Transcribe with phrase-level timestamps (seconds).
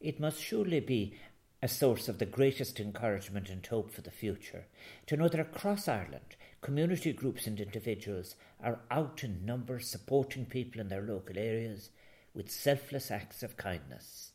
[0.00, 1.14] it must surely be
[1.60, 4.66] a source of the greatest encouragement and hope for the future
[5.06, 10.80] to know that across Ireland, community groups and individuals are out in numbers supporting people
[10.80, 11.90] in their local areas
[12.32, 14.32] with selfless acts of kindness.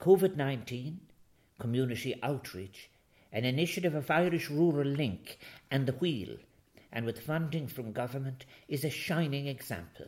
[0.00, 1.00] COVID 19,
[1.58, 2.90] community outreach,
[3.30, 5.38] an initiative of Irish Rural Link
[5.70, 6.36] and The Wheel,
[6.90, 10.06] and with funding from government, is a shining example.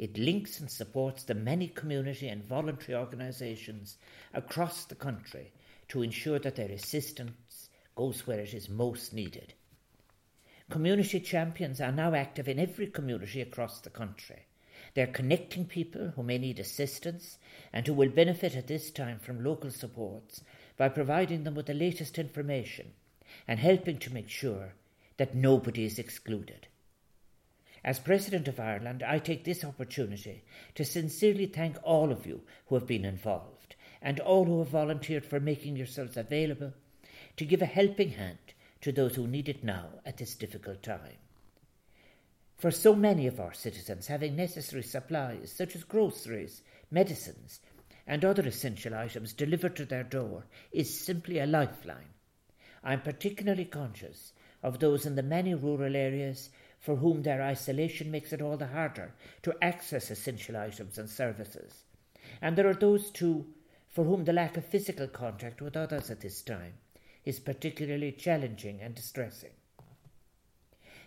[0.00, 3.98] It links and supports the many community and voluntary organisations
[4.32, 5.52] across the country
[5.88, 9.52] to ensure that their assistance goes where it is most needed.
[10.70, 14.46] Community champions are now active in every community across the country.
[14.94, 17.36] They're connecting people who may need assistance
[17.70, 20.42] and who will benefit at this time from local supports
[20.78, 22.94] by providing them with the latest information
[23.46, 24.72] and helping to make sure
[25.18, 26.68] that nobody is excluded.
[27.82, 30.42] As President of Ireland, I take this opportunity
[30.74, 35.24] to sincerely thank all of you who have been involved and all who have volunteered
[35.24, 36.72] for making yourselves available
[37.36, 38.38] to give a helping hand
[38.82, 41.16] to those who need it now at this difficult time.
[42.56, 47.60] For so many of our citizens, having necessary supplies such as groceries, medicines,
[48.06, 52.12] and other essential items delivered to their door is simply a lifeline.
[52.82, 56.50] I am particularly conscious of those in the many rural areas
[56.80, 61.84] for whom their isolation makes it all the harder to access essential items and services.
[62.40, 63.46] And there are those too
[63.88, 66.74] for whom the lack of physical contact with others at this time
[67.24, 69.50] is particularly challenging and distressing.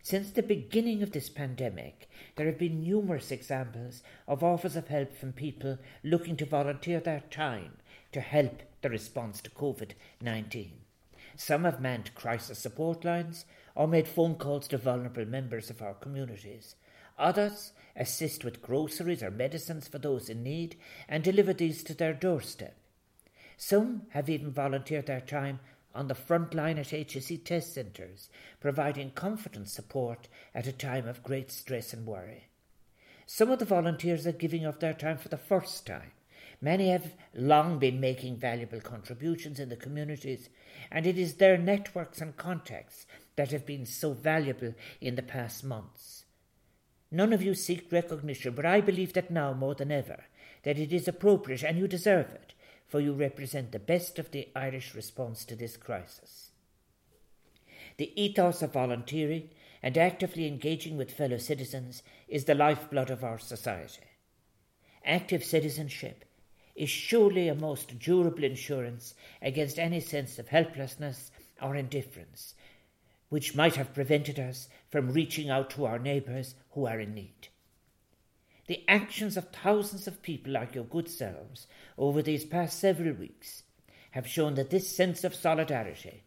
[0.03, 5.15] Since the beginning of this pandemic, there have been numerous examples of offers of help
[5.15, 7.77] from people looking to volunteer their time
[8.11, 10.73] to help the response to COVID 19.
[11.37, 15.93] Some have manned crisis support lines or made phone calls to vulnerable members of our
[15.93, 16.75] communities.
[17.17, 20.75] Others assist with groceries or medicines for those in need
[21.07, 22.75] and deliver these to their doorstep.
[23.57, 25.59] Some have even volunteered their time
[25.95, 31.07] on the front line at HSE test centres, providing comfort and support at a time
[31.07, 32.47] of great stress and worry.
[33.25, 36.11] Some of the volunteers are giving up their time for the first time.
[36.61, 40.49] Many have long been making valuable contributions in the communities,
[40.91, 43.05] and it is their networks and contacts
[43.35, 46.25] that have been so valuable in the past months.
[47.11, 50.23] None of you seek recognition, but I believe that now more than ever,
[50.63, 52.53] that it is appropriate and you deserve it
[52.93, 56.51] for you represent the best of the Irish response to this crisis.
[57.97, 59.49] The ethos of volunteering
[59.81, 64.11] and actively engaging with fellow citizens is the lifeblood of our society.
[65.03, 66.23] Active citizenship
[66.75, 72.53] is surely a most durable insurance against any sense of helplessness or indifference,
[73.33, 77.47] which might have prevented us from reaching out to our neighbours who are in need.
[78.67, 81.65] The actions of thousands of people like your good selves
[81.97, 83.63] over these past several weeks
[84.11, 86.21] have shown that this sense of solidarity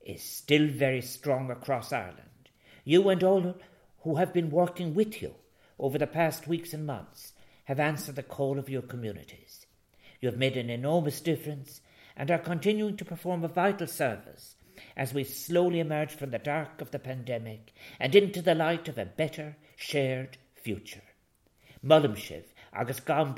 [0.00, 2.48] is still very strong across Ireland.
[2.86, 3.56] You and all
[4.00, 5.34] who have been working with you
[5.78, 9.66] over the past weeks and months have answered the call of your communities.
[10.22, 11.82] You have made an enormous difference
[12.16, 14.56] and are continuing to perform a vital service
[14.96, 18.98] as we slowly emerge from the dark of the pandemic and into the light of
[18.98, 21.02] a better shared future.
[21.84, 22.16] Mullum
[22.72, 23.34] agus gan.